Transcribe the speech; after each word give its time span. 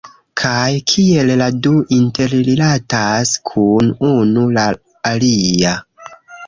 Kaj 0.41 0.69
kiel 0.91 1.29
la 1.41 1.49
du 1.67 1.73
interrilatas 1.97 3.37
kun 3.51 3.95
unu 4.13 4.51
la 4.61 4.69
alia 5.13 5.81